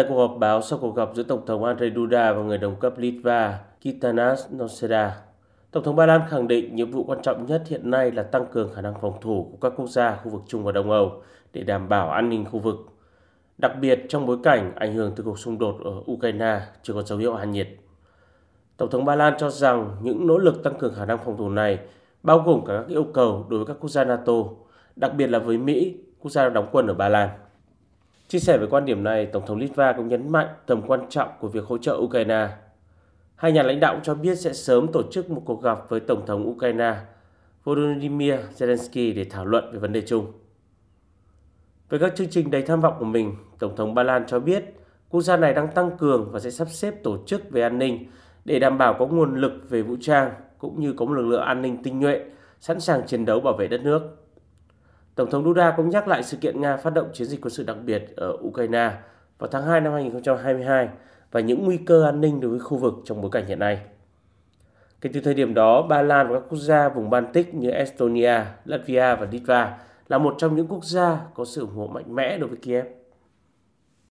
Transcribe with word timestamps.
Tại 0.00 0.08
cuộc 0.08 0.18
họp 0.18 0.36
báo 0.38 0.62
sau 0.62 0.78
cuộc 0.78 0.96
gặp 0.96 1.08
giữa 1.14 1.22
Tổng 1.22 1.46
thống 1.46 1.64
Andrzej 1.64 1.94
Duda 1.94 2.32
và 2.32 2.42
người 2.42 2.58
đồng 2.58 2.76
cấp 2.76 2.98
Litva 2.98 3.60
Kitanas 3.80 4.46
Noseda, 4.50 5.16
Tổng 5.70 5.82
thống 5.82 5.96
Ba 5.96 6.06
Lan 6.06 6.20
khẳng 6.28 6.48
định 6.48 6.76
nhiệm 6.76 6.90
vụ 6.90 7.04
quan 7.04 7.22
trọng 7.22 7.46
nhất 7.46 7.62
hiện 7.66 7.90
nay 7.90 8.10
là 8.10 8.22
tăng 8.22 8.46
cường 8.52 8.74
khả 8.74 8.82
năng 8.82 8.94
phòng 9.00 9.20
thủ 9.20 9.48
của 9.50 9.68
các 9.68 9.72
quốc 9.76 9.86
gia 9.86 10.16
khu 10.16 10.30
vực 10.30 10.42
Trung 10.48 10.64
và 10.64 10.72
Đông 10.72 10.90
Âu 10.90 11.22
để 11.52 11.62
đảm 11.62 11.88
bảo 11.88 12.10
an 12.10 12.28
ninh 12.28 12.44
khu 12.44 12.58
vực. 12.58 12.76
Đặc 13.58 13.72
biệt 13.80 14.04
trong 14.08 14.26
bối 14.26 14.38
cảnh 14.42 14.72
ảnh 14.76 14.94
hưởng 14.94 15.12
từ 15.16 15.24
cuộc 15.24 15.38
xung 15.38 15.58
đột 15.58 15.74
ở 15.84 16.12
Ukraine 16.12 16.60
chưa 16.82 16.94
có 16.94 17.02
dấu 17.02 17.18
hiệu 17.18 17.34
hạ 17.34 17.44
nhiệt. 17.44 17.68
Tổng 18.76 18.90
thống 18.90 19.04
Ba 19.04 19.14
Lan 19.16 19.34
cho 19.38 19.50
rằng 19.50 19.96
những 20.02 20.26
nỗ 20.26 20.38
lực 20.38 20.62
tăng 20.62 20.78
cường 20.78 20.94
khả 20.94 21.04
năng 21.04 21.18
phòng 21.18 21.36
thủ 21.36 21.48
này 21.48 21.78
bao 22.22 22.38
gồm 22.38 22.64
cả 22.66 22.72
các 22.76 22.88
yêu 22.88 23.04
cầu 23.04 23.46
đối 23.48 23.58
với 23.58 23.66
các 23.66 23.76
quốc 23.80 23.90
gia 23.90 24.04
NATO, 24.04 24.34
đặc 24.96 25.12
biệt 25.16 25.26
là 25.26 25.38
với 25.38 25.58
Mỹ, 25.58 25.94
quốc 26.20 26.30
gia 26.30 26.48
đóng 26.48 26.68
quân 26.72 26.86
ở 26.86 26.94
Ba 26.94 27.08
Lan. 27.08 27.28
Chia 28.30 28.38
sẻ 28.38 28.58
về 28.58 28.66
quan 28.70 28.84
điểm 28.84 29.04
này, 29.04 29.26
Tổng 29.26 29.46
thống 29.46 29.58
Litva 29.58 29.92
cũng 29.92 30.08
nhấn 30.08 30.32
mạnh 30.32 30.46
tầm 30.66 30.82
quan 30.86 31.00
trọng 31.08 31.28
của 31.40 31.48
việc 31.48 31.64
hỗ 31.64 31.78
trợ 31.78 31.96
Ukraine. 31.98 32.48
Hai 33.36 33.52
nhà 33.52 33.62
lãnh 33.62 33.80
đạo 33.80 33.94
cũng 33.94 34.02
cho 34.02 34.14
biết 34.14 34.34
sẽ 34.34 34.52
sớm 34.52 34.92
tổ 34.92 35.02
chức 35.10 35.30
một 35.30 35.42
cuộc 35.44 35.62
gặp 35.62 35.78
với 35.88 36.00
Tổng 36.00 36.26
thống 36.26 36.48
Ukraine 36.48 36.94
Volodymyr 37.64 38.34
Zelensky 38.58 39.14
để 39.14 39.24
thảo 39.24 39.44
luận 39.44 39.72
về 39.72 39.78
vấn 39.78 39.92
đề 39.92 40.02
chung. 40.06 40.32
Về 41.88 41.98
các 41.98 42.16
chương 42.16 42.28
trình 42.30 42.50
đầy 42.50 42.62
tham 42.62 42.80
vọng 42.80 42.94
của 42.98 43.04
mình, 43.04 43.34
Tổng 43.58 43.76
thống 43.76 43.94
Ba 43.94 44.02
Lan 44.02 44.24
cho 44.26 44.40
biết 44.40 44.64
quốc 45.08 45.20
gia 45.20 45.36
này 45.36 45.54
đang 45.54 45.68
tăng 45.68 45.98
cường 45.98 46.30
và 46.32 46.40
sẽ 46.40 46.50
sắp 46.50 46.68
xếp 46.70 46.94
tổ 47.02 47.18
chức 47.26 47.50
về 47.50 47.62
an 47.62 47.78
ninh 47.78 48.06
để 48.44 48.58
đảm 48.58 48.78
bảo 48.78 48.96
có 48.98 49.06
nguồn 49.06 49.34
lực 49.34 49.52
về 49.68 49.82
vũ 49.82 49.96
trang 50.00 50.30
cũng 50.58 50.80
như 50.80 50.92
có 50.92 51.04
một 51.04 51.12
lực 51.12 51.26
lượng 51.26 51.42
an 51.42 51.62
ninh 51.62 51.82
tinh 51.82 52.00
nhuệ 52.00 52.20
sẵn 52.60 52.80
sàng 52.80 53.06
chiến 53.06 53.24
đấu 53.24 53.40
bảo 53.40 53.54
vệ 53.54 53.68
đất 53.68 53.80
nước. 53.80 54.02
Tổng 55.20 55.30
thống 55.30 55.44
Duda 55.44 55.74
cũng 55.76 55.90
nhắc 55.90 56.08
lại 56.08 56.22
sự 56.22 56.36
kiện 56.36 56.60
Nga 56.60 56.76
phát 56.76 56.94
động 56.94 57.10
chiến 57.12 57.28
dịch 57.28 57.40
quân 57.40 57.50
sự 57.50 57.62
đặc 57.62 57.76
biệt 57.84 58.16
ở 58.16 58.36
Ukraine 58.40 58.92
vào 59.38 59.50
tháng 59.52 59.66
2 59.66 59.80
năm 59.80 59.92
2022 59.92 60.88
và 61.30 61.40
những 61.40 61.64
nguy 61.64 61.76
cơ 61.76 62.04
an 62.04 62.20
ninh 62.20 62.40
đối 62.40 62.50
với 62.50 62.60
khu 62.60 62.76
vực 62.76 62.94
trong 63.04 63.20
bối 63.22 63.30
cảnh 63.30 63.46
hiện 63.46 63.58
nay. 63.58 63.80
Kể 65.00 65.10
từ 65.12 65.20
thời 65.20 65.34
điểm 65.34 65.54
đó, 65.54 65.82
Ba 65.82 66.02
Lan 66.02 66.28
và 66.28 66.40
các 66.40 66.46
quốc 66.48 66.58
gia 66.58 66.88
vùng 66.88 67.10
Baltic 67.10 67.54
như 67.54 67.70
Estonia, 67.70 68.40
Latvia 68.64 69.14
và 69.14 69.26
Litva 69.30 69.78
là 70.08 70.18
một 70.18 70.34
trong 70.38 70.56
những 70.56 70.66
quốc 70.66 70.84
gia 70.84 71.18
có 71.34 71.44
sự 71.44 71.60
ủng 71.60 71.74
hộ 71.76 71.86
mạnh 71.86 72.14
mẽ 72.14 72.38
đối 72.38 72.48
với 72.48 72.58
Kiev. 72.62 72.86